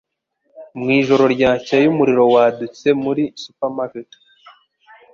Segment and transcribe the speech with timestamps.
[0.77, 4.09] Mu ijoro ryakeye umuriro wadutse muri supermarket.